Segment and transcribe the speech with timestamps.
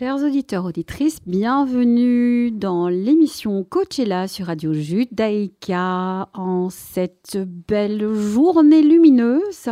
[0.00, 7.36] Chers auditeurs, auditrices, bienvenue dans l'émission Coachella sur Radio Judaïka en cette
[7.68, 9.68] belle journée lumineuse.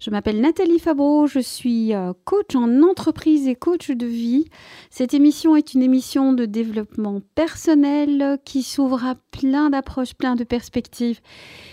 [0.00, 4.44] Je m'appelle Nathalie Fabreau, je suis euh, coach en entreprise et coach de vie.
[4.90, 10.44] Cette émission est une émission de développement personnel qui s'ouvre à plein d'approches, plein de
[10.44, 11.18] perspectives.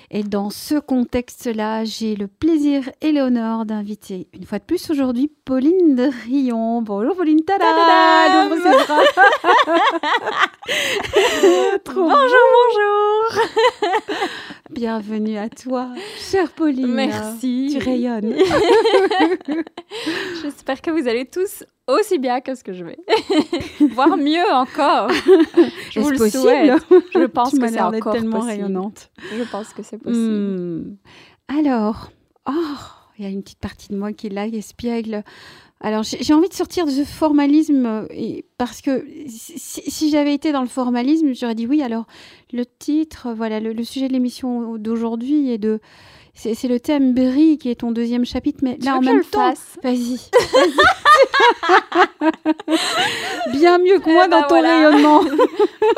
[0.10, 5.32] Et dans ce contexte-là, j'ai le plaisir et l'honneur d'inviter une fois de plus aujourd'hui
[5.46, 6.82] Pauline de Rion.
[6.82, 7.66] Bonjour Pauline, tada,
[11.86, 12.10] Bonjour,
[12.74, 13.46] bonjour
[14.72, 16.96] Bienvenue à toi, chère Pauline.
[16.96, 17.70] Merci.
[17.72, 18.34] Tu rayonnes.
[20.42, 22.98] J'espère que vous allez tous aussi bien que ce que je vais.
[23.94, 25.12] Voire mieux encore.
[25.92, 26.42] Je vous le possible?
[26.42, 26.84] souhaite.
[27.14, 28.64] Je pense que c'est encore tellement possible.
[28.64, 29.12] rayonnante.
[29.38, 30.20] Je pense que c'est possible.
[30.20, 30.98] Hmm.
[31.48, 32.10] Alors,
[32.50, 32.76] oh,
[33.20, 35.24] il y a une petite partie de moi qui est là, qui espiègle.
[35.82, 38.08] Alors, j'ai envie de sortir de ce formalisme euh,
[38.58, 41.84] parce que si, si j'avais été dans le formalisme, j'aurais dit oui.
[41.84, 42.06] Alors,
[42.54, 45.80] le titre, voilà, le, le sujet de l'émission d'aujourd'hui est de
[46.38, 49.54] c'est le thème Berry qui est ton deuxième chapitre, mais Tu là en même temps,
[49.82, 50.20] vas-y.
[53.54, 54.90] Bien mieux que moi Eh ben dans ton voilà.
[54.90, 55.22] rayonnement.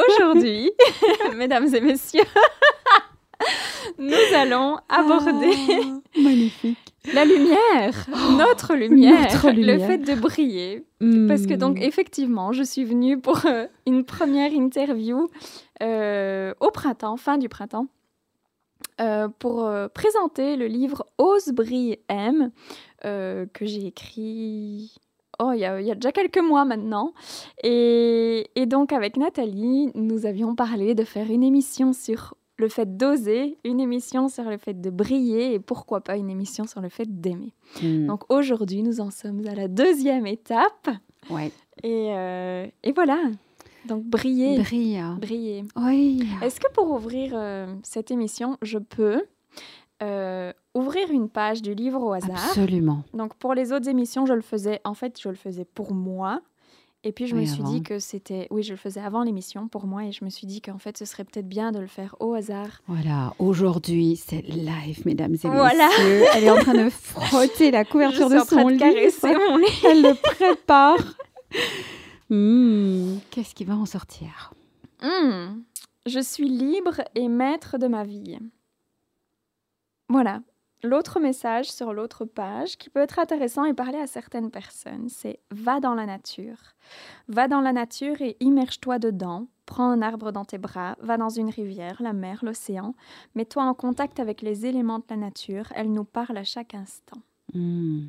[0.09, 0.71] Aujourd'hui,
[1.35, 2.23] mesdames et messieurs,
[3.99, 6.77] nous allons aborder Ah, magnifique.
[7.13, 8.05] la lumière,
[8.37, 10.83] notre lumière, notre le fait de briller.
[11.27, 11.83] Parce que donc Hmm.
[11.83, 15.29] effectivement, je suis venue pour euh, une première interview
[15.81, 17.87] euh, au printemps, fin du printemps,
[18.99, 22.51] euh, pour présenter le livre Ose brille aime
[23.03, 24.93] que j'ai écrit.
[25.39, 27.13] Oh, il y, a, il y a déjà quelques mois maintenant.
[27.63, 32.97] Et, et donc, avec Nathalie, nous avions parlé de faire une émission sur le fait
[32.97, 36.89] d'oser, une émission sur le fait de briller et pourquoi pas une émission sur le
[36.89, 37.53] fait d'aimer.
[37.81, 38.07] Hmm.
[38.07, 40.89] Donc aujourd'hui, nous en sommes à la deuxième étape.
[41.29, 41.51] ouais.
[41.83, 43.19] Et, euh, et voilà.
[43.85, 44.57] Donc briller.
[44.57, 45.03] Brille.
[45.19, 45.63] briller.
[45.75, 46.27] Oui.
[46.41, 49.23] Est-ce que pour ouvrir euh, cette émission, je peux
[50.03, 52.43] euh, ouvrir une page du livre au hasard?
[52.49, 53.03] Absolument.
[53.13, 56.41] Donc pour les autres émissions, je le faisais, en fait, je le faisais pour moi.
[57.07, 57.71] Et puis je me suis avant.
[57.71, 60.45] dit que c'était, oui, je le faisais avant l'émission pour moi, et je me suis
[60.45, 62.81] dit qu'en fait, ce serait peut-être bien de le faire au hasard.
[62.87, 65.87] Voilà, aujourd'hui, c'est live, mesdames et Voilà.
[65.87, 66.23] messieurs.
[66.35, 68.73] Elle est en train de frotter la couverture je de suis en train son de
[68.73, 68.83] livre.
[68.93, 69.85] caresser mon livre.
[69.85, 70.97] Elle le prépare.
[72.29, 74.53] Hmm, Qu'est-ce qui va en sortir?
[75.01, 75.61] Hmm,
[76.05, 78.37] Je suis libre et maître de ma vie.
[80.09, 80.41] Voilà.
[80.83, 85.39] L'autre message sur l'autre page qui peut être intéressant et parler à certaines personnes, c'est
[85.49, 86.57] va dans la nature.
[87.27, 89.47] Va dans la nature et immerge-toi dedans.
[89.65, 92.93] Prends un arbre dans tes bras, va dans une rivière, la mer, l'océan.
[93.35, 95.65] Mets-toi en contact avec les éléments de la nature.
[95.75, 97.17] Elle nous parle à chaque instant.
[97.53, 98.07] Hmm,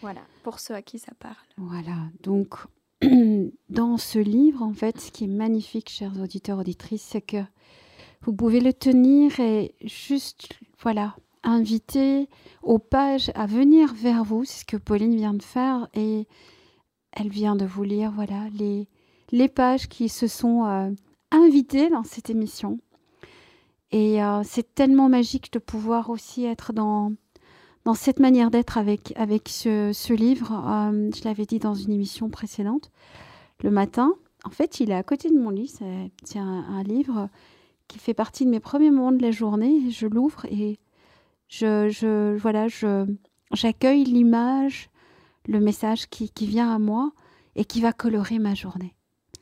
[0.00, 1.34] Voilà, pour ceux à qui ça parle.
[1.56, 2.54] Voilà, donc
[3.68, 7.42] dans ce livre, en fait, ce qui est magnifique, chers auditeurs, auditrices, c'est que
[8.22, 10.48] vous pouvez le tenir et juste,
[10.80, 12.28] voilà, inviter
[12.62, 14.44] aux pages à venir vers vous.
[14.44, 16.26] C'est ce que Pauline vient de faire et
[17.12, 18.88] elle vient de vous lire, voilà, les,
[19.32, 20.90] les pages qui se sont euh,
[21.30, 22.78] invitées dans cette émission.
[23.90, 27.12] Et euh, c'est tellement magique de pouvoir aussi être dans,
[27.84, 30.52] dans cette manière d'être avec, avec ce, ce livre.
[30.52, 32.90] Euh, je l'avais dit dans une émission précédente,
[33.62, 34.14] le matin.
[34.44, 35.74] En fait, il est à côté de mon lit.
[36.22, 37.28] C'est un livre
[37.88, 39.90] qui fait partie de mes premiers moments de la journée.
[39.90, 40.78] Je l'ouvre et
[41.48, 43.06] je, je, voilà, je,
[43.52, 44.90] j'accueille l'image,
[45.46, 47.12] le message qui, qui vient à moi
[47.56, 48.94] et qui va colorer ma journée.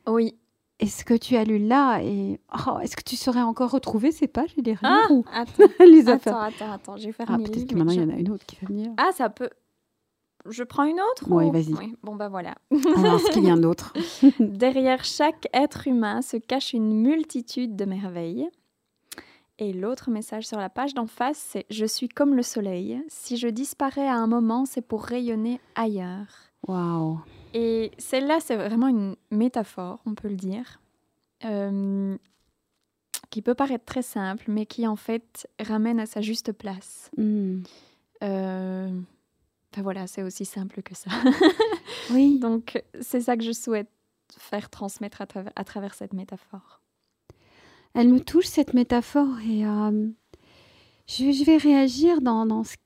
[0.06, 0.34] Oui.
[0.78, 2.38] Et ce que tu as lu là, et
[2.68, 5.62] oh, est-ce que tu saurais encore retrouver ces pages et les relire Ah, ou attends,
[5.80, 8.14] les attends, attends, attends, j'ai fermé Ah, le peut-être que maintenant il y je- en
[8.14, 8.90] a une autre qui va venir.
[8.98, 9.48] Ah, ça peut.
[10.48, 11.72] Je prends une autre Ouais, ou- vas-y.
[11.74, 12.54] Oui, Bon, bah voilà.
[12.70, 13.94] Va voir ce qu'il y a d'autre.
[14.38, 18.46] Derrière chaque être humain se cache une multitude de merveilles.
[19.58, 23.02] Et l'autre message sur la page d'en face, c'est Je suis comme le soleil.
[23.08, 26.26] Si je disparais à un moment, c'est pour rayonner ailleurs.
[26.66, 27.20] Waouh.
[27.54, 30.80] Et celle-là, c'est vraiment une métaphore, on peut le dire,
[31.44, 32.16] euh,
[33.30, 37.10] qui peut paraître très simple, mais qui en fait ramène à sa juste place.
[38.22, 38.90] Euh,
[39.76, 41.10] Enfin voilà, c'est aussi simple que ça.
[42.10, 42.38] Oui.
[42.40, 43.90] Donc, c'est ça que je souhaite
[44.38, 45.22] faire transmettre
[45.54, 46.80] à travers cette métaphore.
[47.96, 50.06] Elle me touche cette métaphore et euh,
[51.08, 52.76] je, je vais réagir dans, dans ce-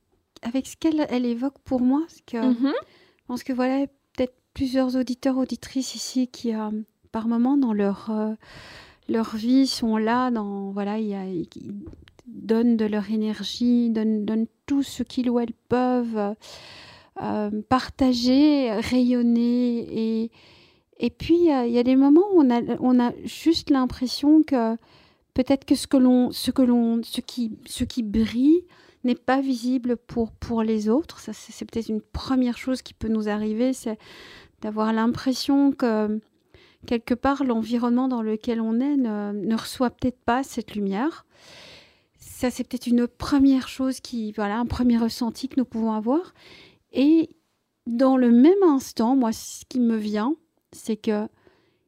[0.42, 2.00] avec ce qu'elle elle évoque pour moi.
[2.06, 2.72] Parce que, Mhm.
[2.72, 3.86] Je pense que voilà,
[4.16, 6.70] peut-être plusieurs auditeurs, auditrices ici qui, euh,
[7.12, 8.32] par moment, dans leur, euh,
[9.08, 11.22] leur vie, sont là, dans, voilà, y a,
[12.26, 16.34] donnent de leur énergie, donnent, donnent tout ce qu'ils ou elles peuvent
[17.68, 19.78] partager, rayonner
[20.24, 20.30] et,
[21.02, 24.76] Et puis, il y a des moments où on a, on a juste l'impression que
[25.32, 28.64] peut-être que ce que l'on, ce que l'on, ce qui, ce qui brille
[29.02, 31.18] n'est pas visible pour, pour les autres.
[31.18, 33.98] Ça, c'est, peut-être une première chose qui peut nous arriver, c'est
[34.60, 36.20] d'avoir l'impression que
[36.86, 41.24] quelque part l'environnement dans lequel on est ne, ne reçoit peut-être pas cette lumière.
[42.18, 46.34] Ça, c'est peut-être une première chose qui, voilà, un premier ressenti que nous pouvons avoir.
[46.92, 47.30] Et
[47.86, 50.36] dans le même instant, moi, ce qui me vient,
[50.72, 51.28] c'est que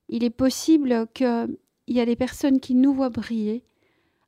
[0.09, 1.57] il est possible qu'il
[1.89, 3.65] y a des personnes qui nous voient briller,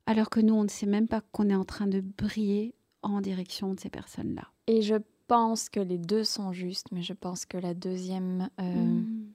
[0.05, 2.73] alors que nous, on ne sait même pas qu'on est en train de briller
[3.03, 4.47] en direction de ces personnes-là.
[4.67, 4.95] Et je
[5.27, 9.27] pense que les deux sont justes, mais je pense que la deuxième, euh, mm.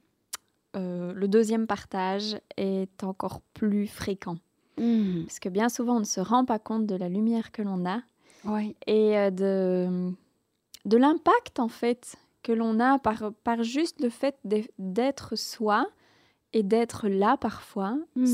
[0.75, 4.35] euh, le deuxième partage est encore plus fréquent.
[4.77, 5.23] Mm.
[5.23, 7.85] Parce que bien souvent, on ne se rend pas compte de la lumière que l'on
[7.85, 8.01] a
[8.87, 10.11] et euh, de,
[10.85, 14.37] de l'impact, en fait, que l'on a par, par juste le fait
[14.77, 15.87] d'être soi
[16.53, 18.25] et d'être là parfois, hmm.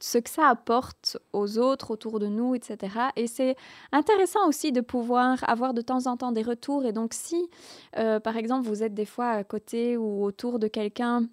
[0.00, 2.96] ce que ça apporte aux autres autour de nous, etc.
[3.16, 3.56] Et c'est
[3.92, 6.86] intéressant aussi de pouvoir avoir de temps en temps des retours.
[6.86, 7.50] Et donc si,
[7.98, 11.28] euh, par exemple, vous êtes des fois à côté ou autour de quelqu'un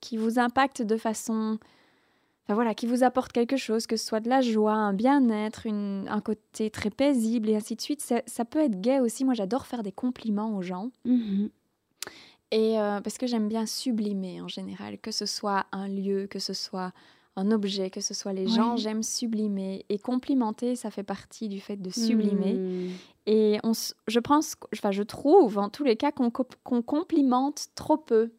[0.00, 1.58] qui vous impacte de façon...
[2.44, 5.68] Enfin voilà, qui vous apporte quelque chose, que ce soit de la joie, un bien-être,
[5.68, 9.24] un côté très paisible et ainsi de suite, ça, peut être gai aussi.
[9.24, 10.90] Moi, j'adore faire des compliments aux gens.
[11.04, 11.50] Mhm.
[12.52, 16.38] Et euh, parce que j'aime bien sublimer en général, que ce soit un lieu, que
[16.38, 16.92] ce soit
[17.34, 19.86] un objet, que ce soit les gens, j'aime sublimer.
[19.88, 22.52] Et complimenter, ça fait partie du fait de sublimer.
[22.52, 22.90] Hmm.
[23.24, 23.72] Et on,
[24.06, 28.30] je pense, enfin, je trouve en tous les cas qu'on complimente trop peu.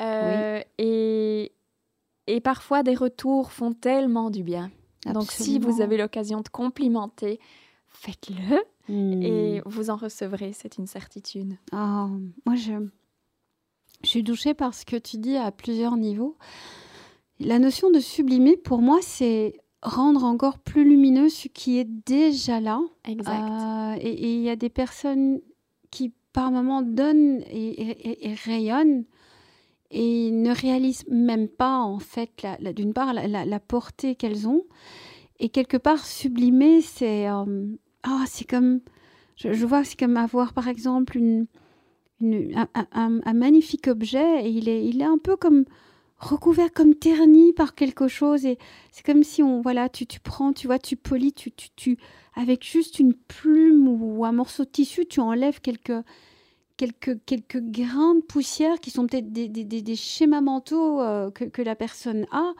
[0.00, 1.52] Euh, et,
[2.26, 4.72] et parfois, des retours font tellement du bien.
[5.06, 7.38] Donc, si vous avez l'occasion de complimenter,
[7.86, 8.64] faites-le.
[8.88, 9.62] Et hmm.
[9.66, 11.54] vous en recevrez, c'est une certitude.
[11.72, 12.08] Oh,
[12.44, 12.72] moi, je,
[14.02, 16.36] je suis touchée par ce que tu dis à plusieurs niveaux.
[17.40, 22.60] La notion de sublimer, pour moi, c'est rendre encore plus lumineux ce qui est déjà
[22.60, 22.80] là.
[23.04, 23.50] Exact.
[23.50, 25.40] Euh, et il y a des personnes
[25.90, 29.04] qui, par moments, donnent et, rayonnent
[29.90, 32.30] et ne réalisent même pas, en fait,
[32.74, 34.64] d'une part, la, portée qu'elles ont.
[35.38, 37.66] Et quelque part, sublimer, c'est euh,
[38.04, 38.80] ah, c'est comme...
[39.36, 41.46] Je, je vois, c'est comme avoir, par exemple, une,
[42.22, 45.64] un, magnifique objet et il est, il est un peu comme
[46.18, 48.46] recouvert, comme terni par quelque chose.
[48.46, 48.58] Et
[48.90, 51.98] c'est comme si on, voilà, tu, tu prends, tu vois, tu polis, tu, tu, tu,
[52.34, 56.04] avec juste une plume ou un morceau de tissu, tu enlèves quelques,
[56.76, 61.74] quelques, quelques grains de poussière qui sont peut-être des, schémas mentaux euh, que, que, la
[61.74, 62.52] personne a,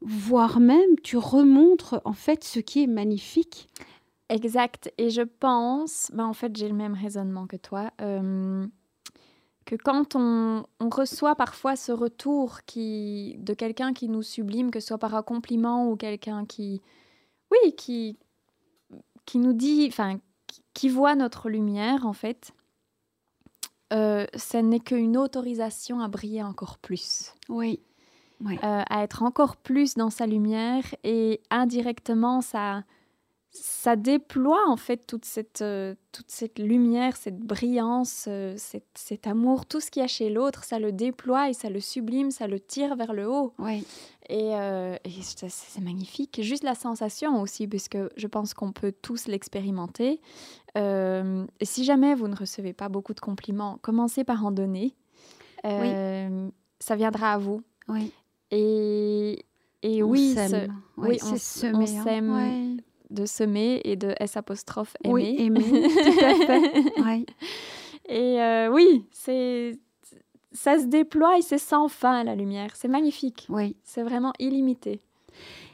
[0.00, 3.68] voire même tu remontres en fait ce qui est magnifique.
[4.28, 4.92] Exact.
[4.98, 7.90] Et je pense, bah en fait, j'ai le même raisonnement que toi.
[8.00, 8.66] Euh,
[9.66, 14.86] que quand on, reçoit parfois ce retour qui, de quelqu'un qui nous sublime, que ce
[14.86, 16.80] soit par un compliment ou quelqu'un qui,
[17.50, 18.16] oui, qui,
[19.26, 20.18] qui nous dit, enfin,
[20.72, 22.52] qui, voit notre lumière en fait,
[23.92, 27.34] euh, ce n'est qu'une autorisation à briller encore plus.
[27.48, 27.80] Oui.
[28.40, 28.58] oui.
[28.62, 32.84] Euh, à être encore plus dans sa lumière et indirectement ça
[33.60, 39.66] ça déploie en fait toute cette, euh, toute cette lumière, cette brillance, euh, cet, amour,
[39.66, 42.46] tout ce qu'il y a chez l'autre, ça le déploie et ça le sublime, ça
[42.46, 43.52] le tire vers le haut.
[43.58, 43.84] Oui.
[44.28, 46.40] Et, euh, c'est magnifique.
[46.42, 50.20] Juste la sensation aussi, puisque je pense qu'on peut tous l'expérimenter.
[50.74, 54.94] si jamais vous ne recevez pas beaucoup de compliments, commencez par en donner.
[55.64, 56.50] Oui.
[56.78, 57.62] Ça viendra à vous.
[57.88, 58.12] Oui.
[58.50, 59.44] Et,
[59.82, 60.36] et oui,
[60.96, 62.75] oui, on, s'aime
[63.10, 65.12] de semer et de S apostrophe aimer.
[65.12, 65.60] Oui, aimer,
[66.04, 67.26] tout à fait.
[68.08, 69.78] Et euh, oui, c'est
[70.52, 72.74] ça se déploie et c'est sans fin la lumière.
[72.74, 73.46] C'est magnifique.
[73.48, 73.76] Oui.
[73.84, 75.00] C'est vraiment illimité.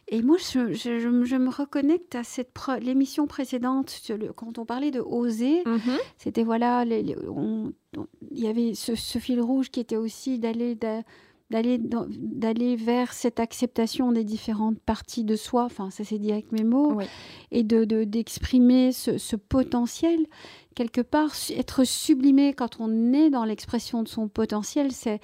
[0.09, 4.03] Et moi, je, je, me reconnecte à cette l'émission précédente,
[4.37, 5.63] quand on parlait de oser.
[5.63, 5.99] Mm-hmm.
[6.19, 7.17] C'était voilà, il
[8.33, 10.75] y avait ce, ce, fil rouge qui était aussi d'aller
[11.53, 16.51] d'aller d'aller vers cette acceptation des différentes parties de soi enfin ça c'est dit avec
[16.51, 16.99] mes mots
[17.51, 20.27] et de d'exprimer ce, ce, potentiel.
[20.75, 25.21] Quelque part être sublimé quand on est dans l'expression de son potentiel c'est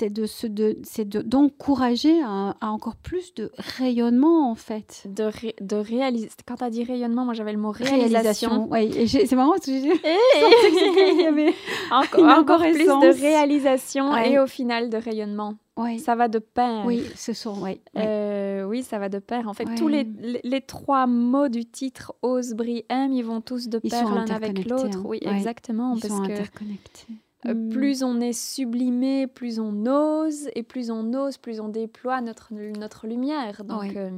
[0.00, 5.30] c'est c'est de se de c'est d'encourager à, encore plus de rayonnement en fait de
[5.60, 9.52] de réaliser quand tu as dit rayonnement moi j'avais le mot réalisation, oui c'est marrant
[9.52, 11.54] parce que j'ai y avait
[11.90, 15.98] encore, encore plus de réalisation et au final de rayonnement oui.
[15.98, 16.84] Ça va de pair.
[16.84, 17.80] Oui, ce sont, oui.
[17.96, 19.48] Euh, oui, ça va de pair.
[19.48, 20.06] En fait, tous les,
[20.44, 24.68] les, trois mots du titre Ose, brille, aime, ils vont tous de pair l'un avec
[24.68, 24.98] l'autre.
[24.98, 25.02] Hein.
[25.06, 25.94] Oui, exactement.
[25.94, 27.06] Ils sont interconnectés.
[27.08, 27.68] euh, Mm.
[27.70, 32.52] plus on est sublimé, plus on ose, et plus on ose, plus on déploie notre,
[32.52, 33.64] notre lumière.
[33.64, 33.92] Donc, Ouais.
[33.96, 34.10] euh,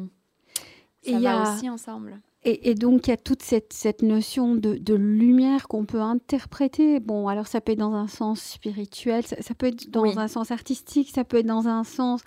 [1.05, 2.21] Et ça y va a- aussi ensemble.
[2.45, 6.01] Et, et donc, il y a toute cette, cette notion de, de lumière qu'on peut
[6.01, 6.99] interpréter.
[6.99, 10.15] Bon, alors ça peut être dans un sens spirituel, ça, ça peut être dans Oui.
[10.17, 12.23] un sens artistique, ça peut être dans un sens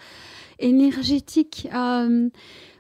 [0.60, 1.68] énergétique.
[1.74, 2.30] Euh,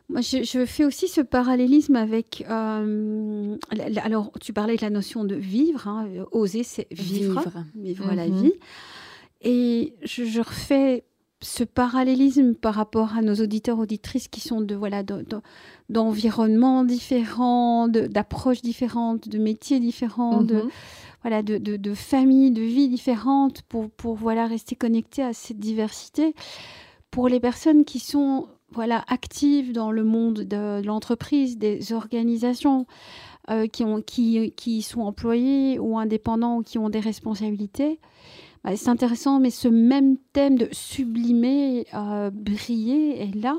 [0.09, 2.45] moi, je, je fais aussi ce parallélisme avec...
[2.49, 3.57] euh,
[4.03, 5.87] alors, tu parlais de la notion de vivre.
[5.87, 7.43] hein, euh, oser, c'est vivre.
[7.75, 8.41] Vivre la Mhm.
[8.43, 8.53] vie.
[9.41, 11.03] Et je, je refais
[11.41, 15.41] ce parallélisme par rapport à nos auditeurs, auditrices qui sont de voilà de- de-
[15.89, 20.69] d'environnements différents, d'approches différentes, de métiers différents, de, Mhm.
[21.21, 26.33] voilà, de familles, de vies différentes pour, pour voilà, rester connectés à cette diversité.
[27.11, 32.85] Pour les personnes qui sont voilà, actives dans le monde de, de l'entreprise, des organisations,
[33.51, 37.99] euh, qui, ont, qui, qui sont employés ou indépendants ou qui ont des responsabilités,
[38.63, 43.57] bah, c'est intéressant, mais ce même thème de sublimer, euh, briller est là.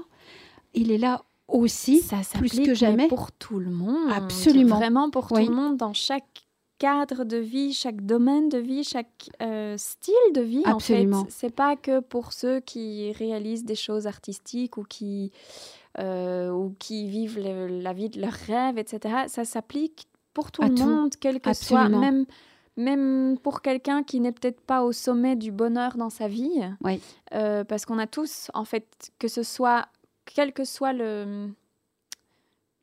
[0.75, 2.01] Il est là aussi.
[2.01, 3.07] ça plus que mais jamais.
[3.09, 4.11] pour tout le monde.
[4.13, 4.77] Absolument.
[4.77, 5.45] Vraiment pour Oui.
[5.45, 6.46] tout le monde, dans chaque
[6.79, 10.63] cadre de vie, chaque domaine de vie, chaque euh, style de vie.
[10.65, 11.21] Absolument.
[11.21, 15.33] En fait, c'est pas que pour ceux qui réalisent des choses artistiques ou qui
[15.99, 19.25] euh, ou qui vivent le- la vie de leurs rêves, etc.
[19.29, 20.85] Ça s'applique pour tout À le tout.
[20.85, 21.89] monde, quel que Absolument.
[21.89, 22.27] soit, même
[22.79, 26.61] même pour quelqu'un qui n'est peut-être pas au sommet du bonheur dans sa vie.
[26.85, 27.01] Oui.
[27.33, 28.87] Euh, parce qu'on a tous, en fait,
[29.19, 29.87] que ce soit,
[30.27, 31.49] quel que soit le,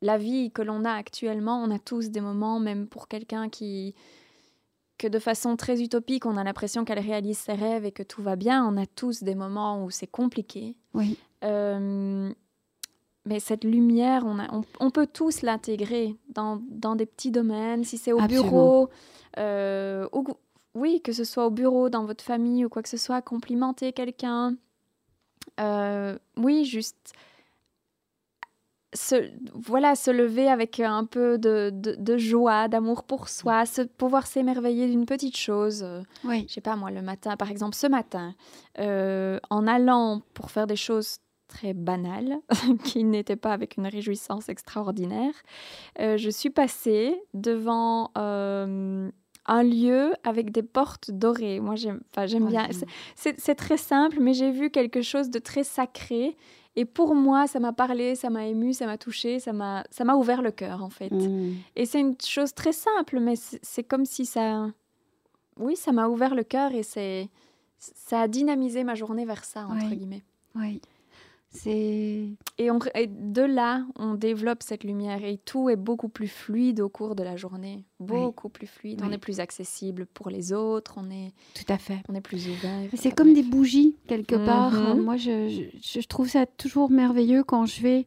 [0.04, 3.94] la vie que l'on a actuellement, on a tous des moments, même pour quelqu'un qui,
[4.98, 8.22] que de façon très utopique, on a l'impression qu'elle réalise ses rêves et que tout
[8.22, 10.76] va bien, on a tous des moments où c'est compliqué.
[10.92, 12.30] Oui, Euh,
[13.26, 17.82] mais cette lumière, on, a- on, on peut tous l'intégrer dans, dans des petits domaines,
[17.84, 18.50] si c'est au Absolument.
[18.50, 18.90] bureau,
[19.38, 20.26] euh, ou-
[20.74, 23.92] oui, que ce soit au bureau, dans votre famille ou quoi que ce soit, complimenter
[23.92, 24.56] quelqu'un.
[25.60, 27.12] Euh, oui, juste
[28.94, 29.16] se,
[29.54, 34.26] voilà, se lever avec un peu de, de- de joie, d'amour pour soi, se, pouvoir
[34.26, 35.82] s'émerveiller d'une petite chose.
[35.82, 38.34] euh, oui, je sais pas moi, le matin, par exemple ce matin,
[38.78, 42.36] euh, en allant pour faire des choses très banales,
[42.84, 45.34] qui n'étaient pas avec une réjouissance extraordinaire,
[46.00, 49.10] euh, je suis passée devant euh,
[49.46, 51.60] un lieu avec des portes dorées.
[51.60, 52.66] Moi, j'aime j'aime bien.
[53.14, 56.36] c'est très simple, mais j'ai vu quelque chose de très sacré.
[56.76, 60.04] Et pour moi, ça m'a parlé, ça m'a ému, ça m'a touché, ça m'a ça
[60.04, 61.10] m'a ouvert le cœur, en fait.
[61.10, 61.54] Mm.
[61.76, 64.68] Et c'est une chose très simple, mais c'est comme si ça...
[65.56, 67.28] Oui, ça m'a ouvert le cœur et c'est...
[67.78, 70.22] Ça a dynamisé ma journée vers ça, entre guillemets.
[70.54, 70.80] oui.
[72.58, 76.80] Et, on- et de là, on développe cette lumière et tout est beaucoup plus fluide
[76.80, 77.84] au cours de la journée.
[78.00, 79.00] Beaucoup plus fluide.
[79.04, 81.98] On est plus accessible pour les autres, on est, tout à fait.
[82.08, 82.88] on est plus ouvert.
[82.94, 83.44] C'est comme bref.
[83.44, 84.72] des bougies, quelque part.
[84.72, 85.00] Mhm.
[85.02, 85.48] Moi, je,
[85.82, 88.06] je, je trouve ça toujours merveilleux quand je vais.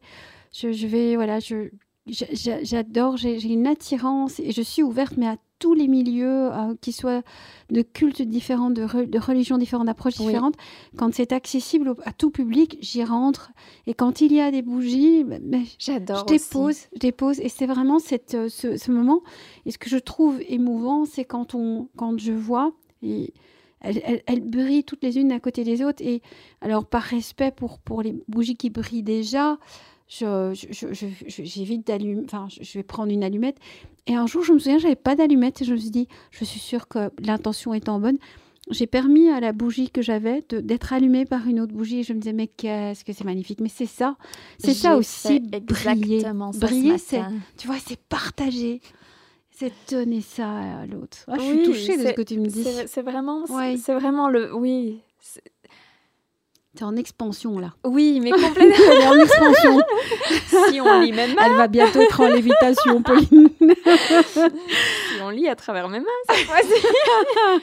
[0.52, 1.68] Je, je vais, voilà, je,
[2.06, 5.88] j'a- j'a- j'adore, j'ai j'ai une attirance et je suis ouverte, mais à tous les
[5.88, 7.22] milieux, euh, qui soient
[7.70, 10.26] de cultes différents, de, re- de religions différentes, d'approches Oui.
[10.26, 10.54] différentes.
[10.96, 13.50] Quand c'est accessible au- à tout public, j'y rentre.
[13.86, 16.38] Et quand il y a des bougies, ben, ben, je J'adore aussi.
[16.48, 17.40] dépose, je dépose.
[17.40, 19.22] Et c'est vraiment cette, euh, ce, ce moment.
[19.66, 22.72] Et ce que je trouve émouvant, c'est quand, on, quand je vois,
[23.02, 23.32] et
[23.80, 26.02] elles, elles- elles brillent toutes les unes à côté des autres.
[26.04, 26.22] Et
[26.60, 29.58] alors, par respect pour, pour les bougies qui brillent déjà,
[30.08, 33.56] je, je- je- je- je- j'évite d'allumer, enfin, je, vais prendre une allumette.
[34.06, 36.44] Et un jour, je me souviens, j'avais pas d'allumette et je me suis dit, je
[36.44, 38.16] suis sûre que l'intention étant bonne,
[38.70, 42.12] j'ai permis à la bougie que j'avais d'être allumée par une autre bougie et je
[42.12, 43.60] me disais, mais qu'est-ce que c'est magnifique.
[43.60, 44.16] Mais c'est ça,
[44.58, 46.20] c'est ça aussi, briller.
[46.20, 47.22] ça Briller, c'est,
[47.56, 48.80] tu vois, c'est partager.
[49.50, 51.18] C'est donner ça à l'autre.
[51.26, 52.64] Ah, je Oui, suis touchée de ce que tu me dis.
[52.86, 53.76] C'est vraiment, Ouais.
[53.76, 55.00] c'est vraiment le, oui,
[56.76, 57.70] C'est en expansion là.
[57.84, 58.84] oui, mais complètement.
[58.92, 59.80] Elle est en expansion.
[60.70, 63.48] si on lit mains, Elle va bientôt être en lévitation, Pauline.
[63.58, 66.86] si on lit à travers mes mains cette fois-ci,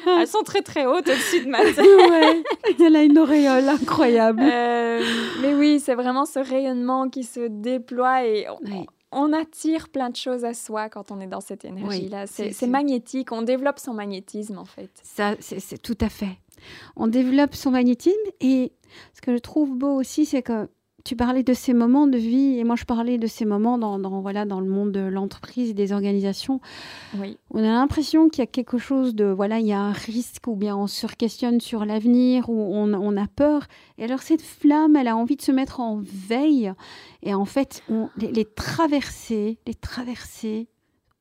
[0.20, 1.78] elles sont très très hautes au-dessus de ma tête.
[1.78, 2.44] ouais.
[2.84, 4.42] Elle a une auréole incroyable.
[4.44, 5.02] Euh,
[5.42, 8.86] mais oui, c'est vraiment ce rayonnement qui se déploie et on, Oui.
[9.12, 12.26] on attire plein de choses à soi quand on est dans cette énergie-là.
[12.40, 14.90] Oui, c'est magnétique, on développe son magnétisme en fait.
[15.04, 16.38] Ça, c'est tout à fait.
[16.96, 18.72] On développe son magnétisme et
[19.14, 20.70] ce que je trouve beau aussi, c'est que
[21.06, 24.00] tu parlais de ces moments de vie et moi je parlais de ces moments dans,
[24.00, 26.60] dans, voilà, dans le monde de l'entreprise et des organisations.
[27.20, 29.92] Oui, On a l'impression qu'il y a quelque chose de, voilà, il y a un
[29.92, 33.68] risque ou bien on se questionne sur l'avenir ou on, on a peur.
[34.00, 36.74] Et alors cette flamme, elle a envie de se mettre en veille.
[37.22, 40.68] Et en fait, on, les, les traversées, les traversées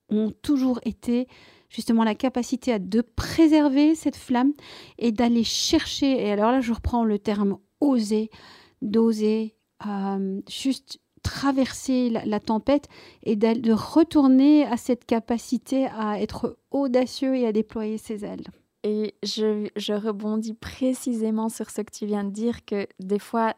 [0.08, 1.28] ont toujours été
[1.74, 4.52] justement la capacité à de préserver cette flamme
[4.98, 6.24] et d'aller chercher.
[6.24, 8.30] Et alors là, je reprends le terme oser,
[8.80, 12.88] d'oser euh, juste traverser la, tempête
[13.22, 18.44] et de retourner à cette capacité à être audacieux et à déployer ses ailes.
[18.82, 23.54] Et je, je, rebondis précisément sur ce que tu viens de dire, que des fois,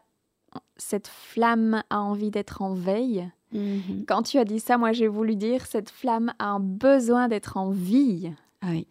[0.77, 3.29] cette flamme a envie d'être en veille.
[3.51, 4.05] Mhm.
[4.07, 7.57] Quand tu as dit ça, moi j'ai voulu dire, cette flamme a un besoin d'être
[7.57, 8.31] en vie.
[8.61, 8.87] Ah oui.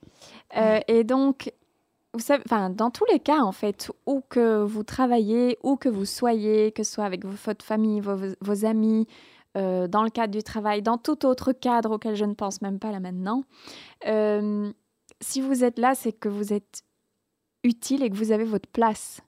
[0.57, 1.53] Euh, et donc,
[2.15, 6.05] vous savez, dans tous les cas, en fait, où que vous travaillez, où que vous
[6.05, 9.07] soyez, que ce soit avec votre famille, vos, amis,
[9.57, 12.79] euh, dans le cadre du travail, dans tout autre cadre auquel je ne pense même
[12.79, 13.43] pas là maintenant,
[14.07, 14.71] euh,
[15.21, 16.83] si vous êtes là, c'est que vous êtes
[17.65, 19.21] utile et que vous avez votre place.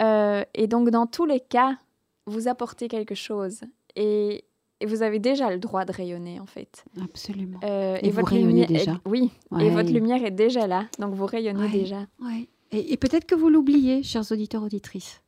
[0.00, 1.76] Et donc, dans tous les cas,
[2.26, 3.60] vous apportez quelque chose.
[3.96, 4.44] Et,
[4.86, 6.84] vous avez déjà le droit de rayonner, en fait.
[7.02, 7.60] Absolument.
[7.64, 9.00] Euh, et, votre lumière, déjà.
[9.04, 10.86] oui, et votre lumière est déjà là.
[10.98, 12.06] Donc, vous rayonnez déjà.
[12.20, 12.48] Ouais.
[12.72, 15.20] Et, peut-être que vous l'oubliez, chers auditeurs, auditrices.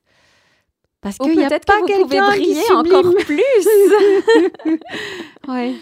[1.00, 2.94] Parce qu'il n'y a pas quelqu'un qui sublime.
[2.96, 3.42] encore plus.
[5.48, 5.74] ouais.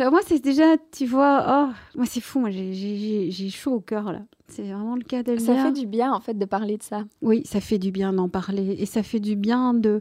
[0.00, 4.20] Moi, c'est déjà, tu vois, oh, moi, c'est fou, moi, j'ai chaud au cœur, là.
[4.48, 7.04] C'est vraiment le cas de Ça fait du bien, en fait, de parler de ça.
[7.22, 8.76] Oui, ça fait du bien d'en parler.
[8.78, 10.00] Et ça fait du bien de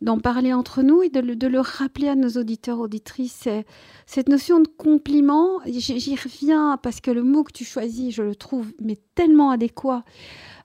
[0.00, 3.48] d'en parler entre nous et de le, de le, rappeler à nos auditeurs, auditrices.
[4.06, 8.34] Cette notion de compliment, j'y reviens parce que le mot que tu choisis, je le
[8.34, 10.04] trouve mais tellement adéquat.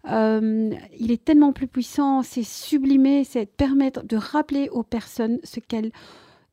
[0.09, 5.59] Euh, il est tellement plus puissant, c'est sublimer, c'est permettre de rappeler aux personnes ce
[5.59, 5.91] qu'elles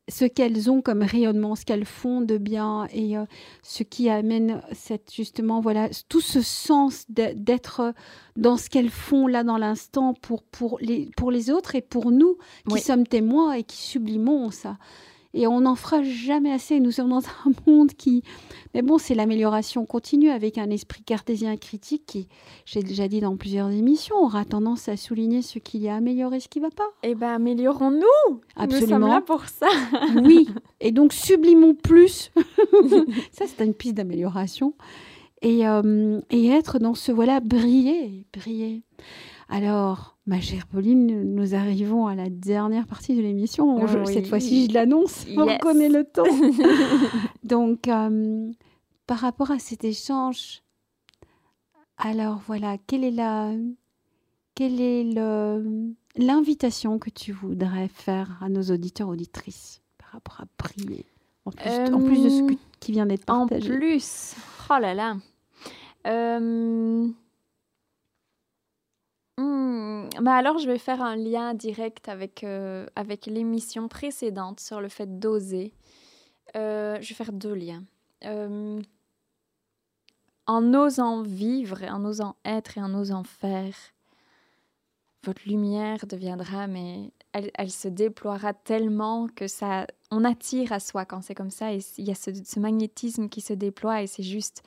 [0.09, 3.25] ce qu'elles ont comme rayonnement, ce qu'elles font de bien et euh,
[3.61, 7.93] ce qui amène cette justement voilà tout ce sens d'être
[8.35, 12.11] dans ce qu'elles font là dans l'instant pour pour les pour les autres et pour
[12.11, 12.37] nous
[12.69, 14.77] qui sommes témoins et qui sublimons ça.
[15.37, 16.79] Et on n'en fera jamais assez.
[16.79, 18.23] Nous sommes dans un monde qui...
[18.73, 22.27] Mais bon, c'est l'amélioration continue avec un esprit cartésien critique qui,
[22.65, 25.97] j'ai déjà dit dans plusieurs émissions, aura tendance à souligner ce qu'il y a à
[25.97, 26.87] améliorer, ce qui ne va pas.
[27.03, 28.81] Eh bien, améliorons-nous Absolument.
[28.81, 29.67] Nous sommes là pour ça
[30.23, 32.31] Oui, et donc sublimons plus.
[33.31, 34.73] ça, c'est une piste d'amélioration.
[35.43, 38.81] Et, euh, et être dans ce, voilà, briller, briller.
[39.49, 43.87] Alors, ma chère Pauline, nous arrivons à la dernière partie de l'émission.
[44.05, 46.23] Cette fois-ci, je l'annonce, on connaît le temps.
[47.43, 48.51] Donc, euh,
[49.05, 50.61] par rapport à cet échange,
[51.97, 53.53] alors voilà, quelle est la,
[54.53, 55.03] quelle est
[56.17, 61.05] l'invitation que tu voudrais faire à nos auditeurs auditrices par rapport à prier
[61.45, 63.73] en plus, de ce euh, qui vient d'être partagé?
[63.73, 64.35] En plus,
[64.69, 65.15] oh là là.
[66.05, 67.07] Euh,
[70.21, 74.89] Bah alors, je vais faire un lien direct avec, euh, avec l'émission précédente sur le
[74.89, 75.73] fait d'oser.
[76.55, 77.83] Euh, je vais faire deux liens.
[78.25, 78.81] Euh,
[80.47, 83.75] en osant vivre, en osant être et en osant faire,
[85.23, 91.21] votre lumière deviendra, mais elle, se déploiera tellement que ça, on attire à soi quand
[91.21, 91.73] c'est comme ça.
[91.73, 94.63] Et il y a ce magnétisme qui se déploie et c'est juste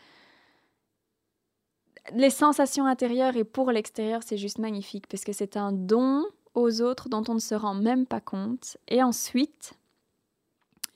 [2.15, 6.81] les sensations intérieures et pour l'extérieur, c'est juste magnifique parce que c'est un don aux
[6.81, 8.77] autres dont on ne se rend même pas compte.
[8.89, 9.75] Et ensuite,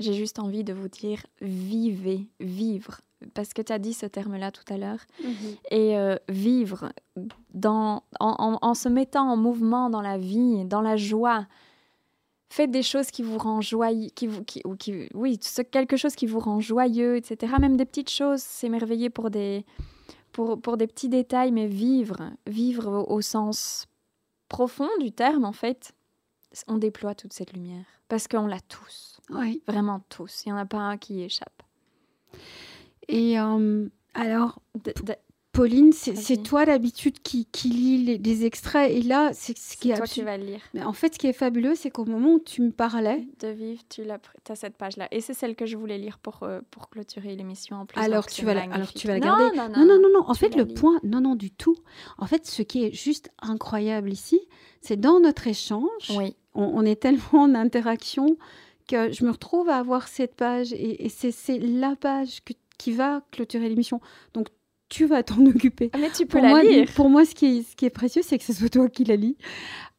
[0.01, 3.01] j'ai juste envie de vous dire vivez, vivre.
[3.33, 5.01] Parce que tu as dit ce terme-là tout à l'heure.
[5.23, 5.35] Mhm.
[5.71, 6.93] Et euh, vivre
[7.55, 11.47] dans, en, se mettant en mouvement dans la vie, dans la joie.
[12.51, 15.41] Faites des choses qui vous rendent joyeux, qui vous, qui, ou qui, oui,
[15.73, 17.55] quelque chose qui vous rend joyeux, etc.
[17.59, 19.65] Même des petites choses, s'émerveiller pour des,
[20.35, 23.87] pour, des petits détails, mais vivre, vivre au, sens
[24.49, 25.95] profond du terme, en fait,
[26.67, 27.85] on déploie toute cette lumière.
[28.09, 29.21] Parce qu'on l'a tous.
[29.31, 29.63] Oui.
[29.67, 30.45] Vraiment tous.
[30.45, 31.63] Il n'y en a pas un qui échappe.
[33.09, 34.61] Et euh, alors,
[35.55, 39.97] Pauline, c'est toi d'habitude qui, qui lit les, extraits et là, c'est ce qui est
[39.97, 40.61] toi qui vas le lire.
[40.75, 43.49] Mais en fait, ce qui est fabuleux, c'est qu'au moment où tu me parlais, de
[43.49, 46.91] vivre, tu as, cette page-là et c'est celle que je voulais lire pour euh, pour
[46.91, 48.01] clôturer l'émission en plus.
[48.01, 49.57] Alors tu vas la, alors tu vas la garder.
[49.57, 50.25] Non non non non.
[50.29, 51.77] En fait, le point, non non du tout.
[52.19, 54.41] En fait, ce qui est juste incroyable ici,
[54.81, 56.35] c'est dans notre échange, oui.
[56.55, 58.37] on, est tellement en interaction
[58.89, 62.41] que je me retrouve à avoir cette page et, et c'est la page
[62.77, 64.01] qui va clôturer l'émission.
[64.35, 64.49] Donc
[64.95, 65.91] tu vas t'en occuper.
[65.93, 66.89] Ah, mais tu peux la lire.
[66.95, 69.05] Pour moi, ce qui est, ce qui est précieux, c'est que ce soit toi qui
[69.05, 69.37] la lis.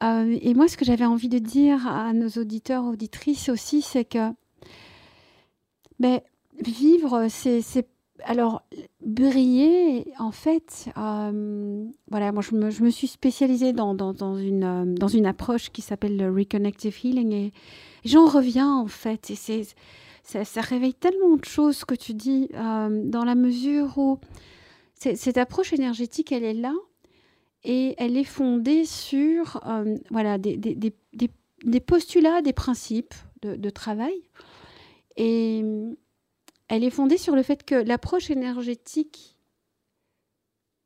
[0.04, 4.06] Euh, et moi, ce que j'avais envie de dire à nos auditeurs, auditrices aussi, c'est
[4.06, 4.30] que
[6.00, 7.88] mais, ben, vivre, c'est.
[8.24, 8.64] Alors,
[9.06, 14.38] briller, en fait, euh, voilà, moi, je me, je me, suis spécialisée dans, dans, dans
[14.38, 17.52] une, euh, dans une approche qui s'appelle le Reconnective Healing et
[18.06, 19.30] j'en reviens, en fait.
[19.32, 19.68] Et c'est
[20.24, 24.18] ça, ça, réveille tellement de choses que tu dis, euh, dans la mesure où
[24.96, 26.74] cette approche énergétique, elle est là
[27.64, 30.94] et elle est fondée sur euh, voilà, des, des, des,
[31.64, 34.14] des, postulats, des principes de, de, travail.
[35.18, 35.64] Et
[36.68, 39.38] elle est fondée sur le fait que l'approche énergétique,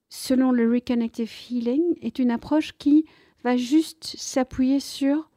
[0.10, 3.06] selon le Reconnective Healing, est une approche qui
[3.44, 5.30] va juste s'appuyer sur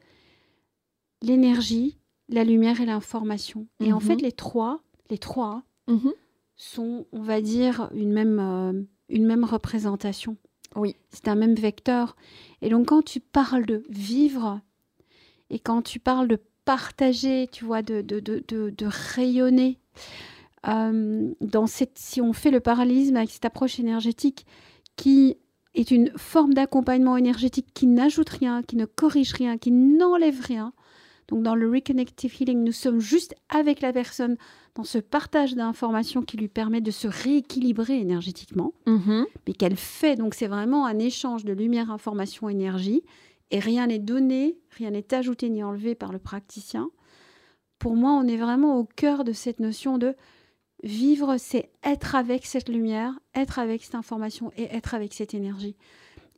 [1.22, 3.66] l'énergie, la lumière et l'information.
[3.80, 4.22] Et en fait, mhm.
[4.22, 6.12] les trois, les trois mhm.
[6.62, 10.36] Sont, on va dire, une même, euh, une même représentation.
[10.76, 10.96] Oui.
[11.10, 12.16] C'est un même vecteur.
[12.60, 14.60] Et donc, quand tu parles de vivre
[15.50, 19.78] et quand tu parles de partager, tu vois, de, de, de, de rayonner,
[20.68, 24.46] euh, dans cette, si on fait le parallélisme avec cette approche énergétique
[24.94, 25.36] qui
[25.74, 30.72] est une forme d'accompagnement énergétique qui n'ajoute rien, qui ne corrige rien, qui n'enlève rien.
[31.32, 34.36] Donc dans le Reconnective Healing, nous sommes juste avec la personne
[34.74, 39.24] dans ce partage d'informations qui lui permet de se rééquilibrer énergétiquement, mm-hmm.
[39.46, 40.14] mais qu'elle fait.
[40.14, 43.02] Donc c'est vraiment un échange de lumière, information, énergie,
[43.50, 46.90] et rien n'est donné, rien n'est ajouté ni enlevé par le praticien.
[47.78, 50.14] Pour moi, on est vraiment au cœur de cette notion de
[50.82, 55.76] Vivre, c'est être avec cette lumière, être avec cette information et être avec cette énergie.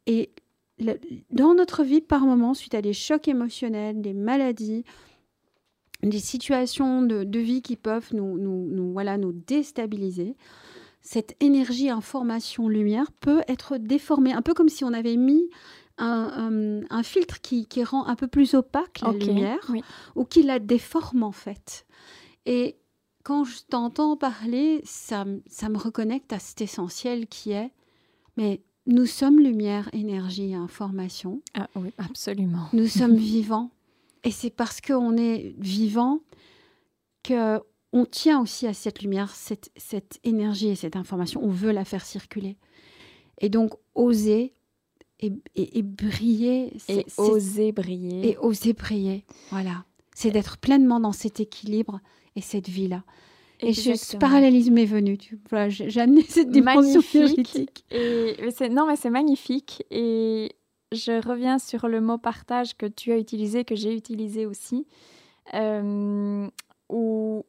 [0.07, 0.33] Et
[1.31, 4.85] dans notre vie, par moments, suite à des chocs émotionnels, des maladies,
[6.03, 10.37] des situations de, vie qui peuvent nous, nous, voilà, nous déstabiliser,
[11.01, 15.51] cette énergie, information, lumière peut être déformée, un peu comme si on avait mis
[15.99, 19.71] un, filtre qui, rend un peu plus opaque la lumière
[20.17, 21.87] ou qui la déforme en fait.
[22.47, 22.77] Et
[23.23, 27.71] quand je t'entends parler, ça, ça me reconnecte à cet essentiel qui est,
[28.37, 31.41] mais nous sommes lumière, énergie, information.
[31.55, 32.69] Ah oui, absolument.
[32.73, 33.71] Nous sommes vivants.
[34.25, 36.21] Et c'est parce qu'on est vivant
[37.23, 37.61] que
[37.93, 41.41] on tient aussi à cette lumière, cette, cette énergie et cette information.
[41.45, 42.57] On veut la faire circuler.
[43.41, 44.53] Et donc, oser
[45.21, 46.73] et, et, briller.
[46.89, 48.31] Et oser briller.
[48.31, 49.25] Et oser briller.
[49.51, 49.85] Voilà.
[50.15, 52.01] C'est d'être pleinement dans cet équilibre
[52.35, 53.05] et cette vie-là.
[53.61, 55.17] Et ce parallélisme est venu.
[55.17, 57.85] Tu vois, j'ai amené cette dimension magnifique.
[57.91, 58.37] Et
[58.71, 59.85] non, mais c'est magnifique.
[59.91, 60.53] Et
[60.93, 64.87] je reviens sur le mot partage que tu as utilisé, que j'ai utilisé aussi,
[65.55, 66.49] euh,
[66.89, 67.45] où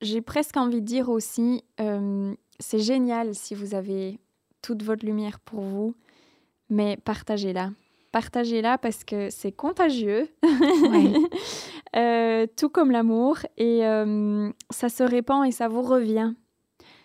[0.00, 4.18] j'ai presque envie de dire aussi, euh, c'est génial si vous avez
[4.62, 5.94] toute votre lumière pour vous,
[6.68, 7.70] mais partagez-la
[8.14, 10.28] partagez-la parce que c'est contagieux,
[11.96, 16.34] euh, tout comme l'amour, et euh, ça se répand et ça vous revient.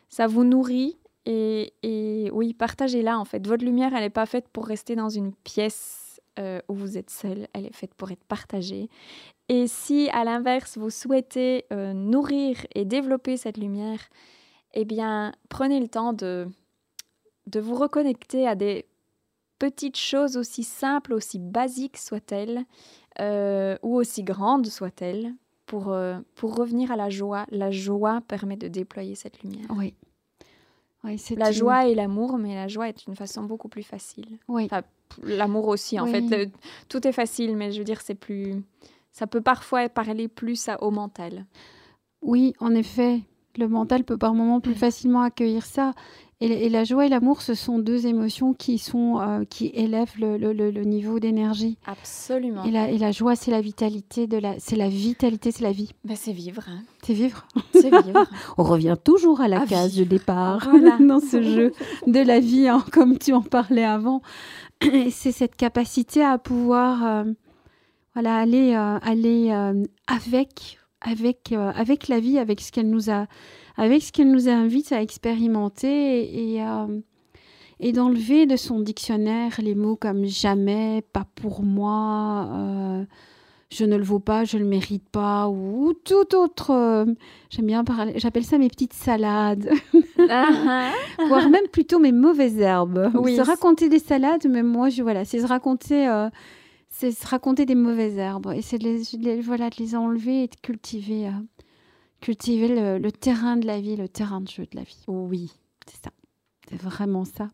[0.09, 3.45] Ça vous nourrit, et, oui, partagez-la en fait.
[3.45, 7.11] Votre lumière, elle n'est pas faite pour rester dans une pièce euh, où vous êtes
[7.11, 8.89] seul, elle est faite pour être partagée.
[9.47, 13.99] Et si, à l'inverse, vous souhaitez nourrir et développer cette lumière,
[14.73, 16.47] eh bien, prenez le temps de,
[17.47, 18.85] de vous reconnecter à des
[19.59, 22.65] petites choses aussi simples, aussi basiques soient-elles,
[23.19, 25.33] euh, ou aussi grandes soient-elles,
[25.65, 27.45] pour, euh, pour revenir à la joie.
[27.51, 29.67] La joie permet de déployer cette lumière.
[29.69, 29.93] Oui.
[31.03, 34.39] oui la joie et l'amour, mais la joie est une façon beaucoup plus facile.
[34.47, 34.67] Oui.
[35.23, 36.51] l'amour aussi, en fait.
[36.89, 38.63] tout est facile, mais je veux dire, c'est plus...
[39.11, 41.45] Ça peut parfois parler plus à, au mental.
[42.21, 43.21] Oui, en effet.
[43.57, 45.93] Le mental peut par moments plus facilement accueillir ça.
[46.41, 50.37] Et, la joie et l'amour, ce sont deux émotions qui, sont, euh, qui élèvent le,
[50.37, 51.77] le, niveau d'énergie.
[51.85, 52.63] Absolument.
[52.63, 55.73] Et la, et la joie, c'est la vitalité, de la, c'est la vitalité, c'est la
[55.73, 55.91] vie.
[56.05, 56.63] Ben, c'est vivre.
[56.69, 56.83] Hein.
[57.03, 57.45] C'est vivre.
[57.73, 58.25] C'est vivre.
[58.57, 60.65] On revient toujours à la case de départ
[61.01, 61.73] dans ce jeu
[62.07, 64.21] de la vie, hein, comme tu en parlais avant.
[65.11, 67.23] C'est cette capacité à pouvoir euh,
[68.13, 69.51] voilà, aller, euh, aller
[70.07, 73.27] avec, avec, avec la vie, avec ce qu'elle nous a
[73.77, 76.61] avec ce qu'elle nous invite à expérimenter et,
[77.79, 83.05] et d'enlever de son dictionnaire les mots comme jamais, pas pour moi, euh,
[83.71, 86.71] je ne le vaux pas, je ne le mérite pas, ou tout autre.
[86.71, 87.05] Euh,
[87.49, 89.69] j'aime bien parler, j'appelle ça mes petites salades,
[90.29, 90.91] ah, ah.
[91.27, 93.11] voire même plutôt mes mauvaises herbes.
[93.15, 93.37] Oui.
[93.37, 96.07] Se raconter des salades, mais moi, je, voilà, c'est se raconter.
[96.89, 100.43] Euh, c'est se raconter des mauvaises herbes et c'est de les, voilà, de les enlever
[100.43, 101.29] et de cultiver
[102.21, 105.03] cultiver le, terrain de la vie, le terrain de jeu de la vie.
[105.07, 105.51] Oui,
[105.87, 106.11] c'est ça.
[106.69, 107.47] C'est vraiment ça.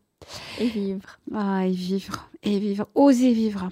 [0.58, 1.18] Et vivre.
[1.32, 2.28] Ah, et vivre.
[2.42, 2.88] Et vivre.
[2.94, 3.70] Oser vivre.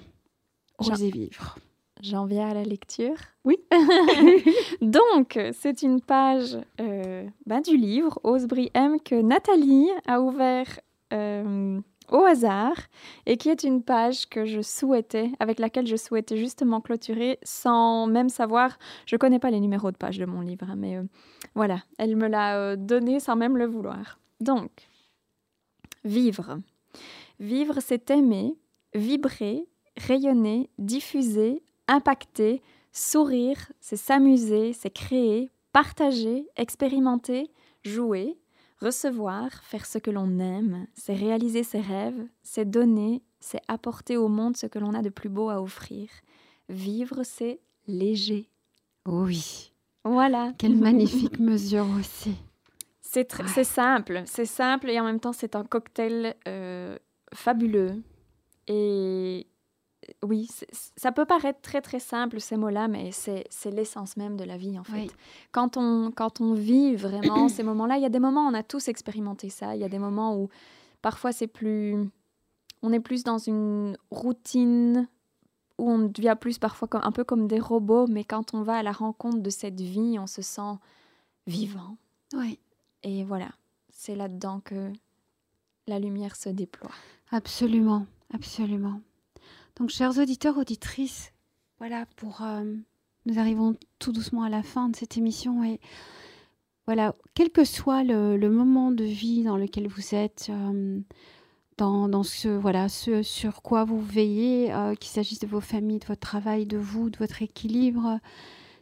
[0.79, 1.57] Oser vivre.
[2.01, 3.17] J'en viens à la lecture.
[3.43, 3.57] Oui.
[4.81, 10.79] Donc, c'est une page euh, ben, du livre Osebri M que Nathalie a ouvert
[11.13, 11.79] euh,
[12.11, 12.77] au hasard
[13.25, 18.07] et qui est une page que je souhaitais, avec laquelle je souhaitais justement clôturer sans
[18.07, 18.77] même savoir.
[19.05, 21.03] Je connais pas les numéros de page de mon livre, hein, mais euh,
[21.55, 24.19] voilà, elle me l'a euh, donné sans même le vouloir.
[24.39, 24.87] Donc,
[26.03, 26.59] vivre.
[27.39, 28.55] Vivre, c'est aimer,
[28.93, 37.51] vibrer, rayonner, diffuser, impacter, sourire, c'est s'amuser, c'est créer, partager, expérimenter,
[37.83, 38.37] jouer,
[38.79, 44.27] recevoir, faire ce que l'on aime, c'est réaliser ses rêves, c'est donner, c'est apporter au
[44.27, 46.09] monde ce que l'on a de plus beau à offrir.
[46.69, 48.49] Vivre, c'est léger.
[49.05, 49.71] Oui.
[50.03, 50.53] Voilà.
[50.57, 52.35] Quelle magnifique mesure aussi.
[53.01, 56.97] C'est simple, c'est simple et en même temps c'est un cocktail euh,
[57.33, 58.03] fabuleux.
[58.67, 59.47] Et
[60.23, 60.49] oui,
[60.95, 64.77] ça peut paraître très très simple ces mots-là, mais c'est l'essence même de la vie
[64.77, 65.09] en fait.
[65.51, 68.53] Quand, on, quand on vit vraiment ces moments-là, il y a des moments où on
[68.53, 70.49] a tous expérimenté ça, il y a des moments où
[71.01, 72.09] parfois c'est plus...
[72.81, 75.07] On est plus dans une routine
[75.77, 78.77] où on devient plus parfois comme, un peu comme des robots, mais quand on va
[78.77, 80.77] à la rencontre de cette vie, on se sent
[81.47, 81.97] vivant.
[82.35, 82.59] Oui.
[83.03, 83.49] Et voilà,
[83.91, 84.91] c'est là-dedans que
[85.87, 86.91] la lumière se déploie.
[87.31, 89.01] Absolument, absolument.
[89.77, 91.33] Donc, chers auditeurs, auditrices,
[91.79, 92.63] voilà, pour euh,
[93.25, 95.81] nous arrivons tout doucement à la fin de cette émission et
[96.85, 100.99] voilà, quel que soit le, moment de vie dans lequel vous êtes, euh,
[101.77, 106.05] dans, ce voilà, ce sur quoi vous veillez, euh, qu'il s'agisse de vos familles, de
[106.05, 108.19] votre travail, de vous, de votre équilibre,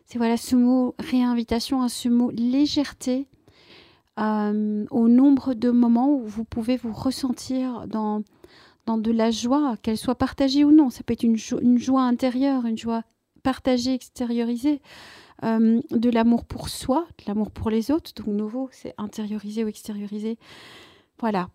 [0.06, 3.28] c'est voilà ce mot réinvitation, à ce mot légèreté.
[4.18, 8.22] au nombre de moments où vous pouvez vous ressentir dans
[8.86, 10.90] dans de la joie, qu'elle soit partagée ou non.
[10.90, 13.04] Ça peut être une, joie intérieure, une joie
[13.44, 14.82] partagée, extériorisée,
[15.44, 18.12] euh, de l'amour pour soi, de l'amour pour les autres.
[18.16, 20.38] Donc, nouveau, c'est intérioriser ou extérioriser.
[21.20, 21.50] Voilà.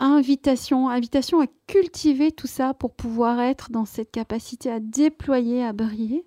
[0.00, 5.72] Invitation, invitation à cultiver tout ça pour pouvoir être dans cette capacité à déployer, à
[5.72, 6.24] briller.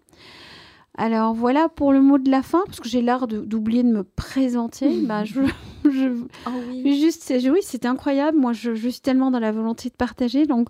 [0.97, 4.03] Alors voilà pour le mot de la fin, parce que j'ai l'art d'oublier de, me
[4.03, 5.01] présenter.
[5.03, 5.41] bah, je,
[5.83, 6.09] je,
[6.47, 6.99] oh oui.
[6.99, 8.37] Juste, oui, c'était incroyable.
[8.37, 10.45] Moi, je, je, suis tellement dans la volonté de partager.
[10.45, 10.69] Donc,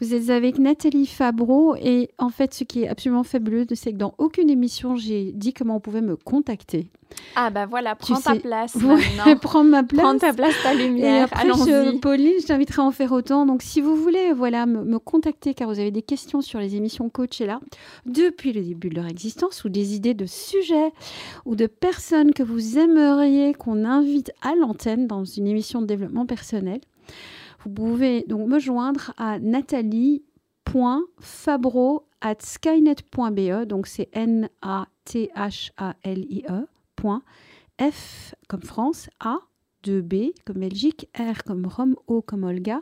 [0.00, 3.98] vous êtes avec Nathalie Fabreau et en fait, ce qui est absolument fabuleux, c'est que
[3.98, 6.90] dans aucune émission, j'ai dit comment on pouvait me contacter.
[7.36, 9.36] Ah bah voilà, prends ta place maintenant.
[9.40, 10.02] prends ma place.
[10.02, 11.28] Prends ta place, ta lumière.
[11.32, 11.98] Allons-y.
[12.00, 13.46] Pauline, je t'inviterai à en faire autant.
[13.46, 17.10] Donc si vous voulez voilà, me, contacter car vous avez des questions sur les émissions
[17.40, 17.60] là
[18.06, 20.92] depuis le début de leur existence ou des idées de sujets
[21.44, 26.26] ou de personnes que vous aimeriez qu'on invite à l'antenne dans une émission de développement
[26.26, 26.80] personnel,
[27.64, 36.66] vous pouvez donc me joindre à nathalie.fabro at skynet.be, donc c'est N-A-T-H-A-L-I-E,
[37.80, 39.38] F comme France, A,
[39.84, 42.80] 2B comme Belgique, R comme Rome, O comme Olga,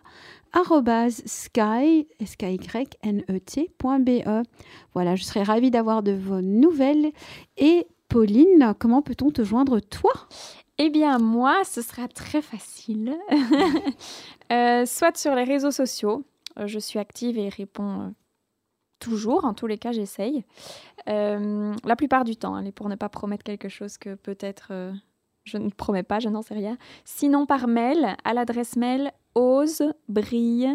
[0.52, 2.58] arrobase sky, s k y
[3.02, 3.68] n e -T
[4.94, 7.12] Voilà, je serais ravie d'avoir de vos nouvelles.
[7.56, 10.12] Et Pauline, comment peut-on te joindre toi?
[10.78, 13.16] Eh bien, moi, ce sera très facile.
[14.52, 16.26] Euh, soit sur les réseaux sociaux,
[16.58, 18.10] euh, je suis active et réponds euh,
[18.98, 20.44] toujours, en tous les cas, j'essaye.
[21.06, 24.92] la plupart du temps, hein, pour ne pas promettre quelque chose que peut-être
[25.44, 26.76] je ne promets pas, je n'en sais rien.
[27.06, 30.68] Sinon, par mail, à l'adresse mail ose brille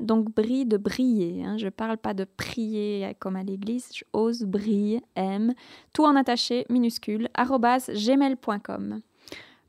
[0.00, 1.44] donc brille de briller.
[1.44, 1.58] Hein.
[1.58, 5.52] Je ne parle pas de prier comme à l'église, je ose brille m,
[5.92, 9.00] tout en attaché, minuscule, gmail.com.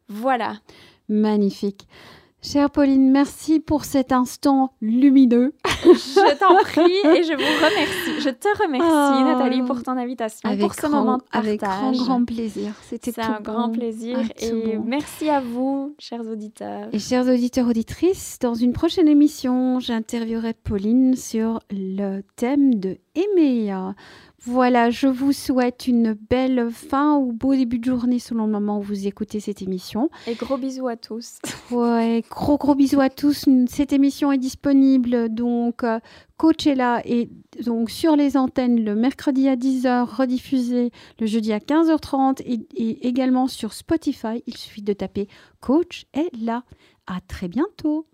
[0.07, 0.57] Voilà.
[1.09, 1.87] Magnifique.
[2.43, 5.53] Chère Pauline, merci pour cet instant lumineux.
[5.83, 8.19] je t'en prie et je vous remercie.
[8.19, 9.23] Je te remercie, ah.
[9.27, 11.47] Nathalie, pour ton invitation, pour ce moment de partage.
[11.47, 12.73] Avec grand, grand plaisir.
[12.81, 14.17] C'était un grand plaisir.
[14.39, 16.87] Et merci à vous, chers auditeurs.
[16.91, 23.71] Et chers auditeurs, auditrices, dans une prochaine émission, j'interviewerai Pauline sur le thème de aimer.
[24.43, 28.79] Voilà, je vous souhaite une belle fin ou beau début de journée selon le moment
[28.79, 30.09] où vous écoutez cette émission.
[30.25, 31.37] Et gros bisous à tous.
[31.71, 33.45] Ouais, gros gros bisous à tous.
[33.69, 35.99] Cette émission est disponible donc euh,
[36.35, 37.29] Coachella et
[37.63, 43.07] donc sur les antennes le mercredi à 10h, rediffusée le jeudi à 15h30 et, et
[43.07, 44.43] également sur Spotify.
[44.47, 45.27] Il suffit de taper
[45.61, 46.63] Coach est là.
[47.07, 48.05] À très bientôt.